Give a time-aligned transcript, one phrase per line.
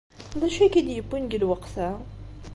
[0.39, 1.89] D acu ay k-id-yewwin deg lweqt-a?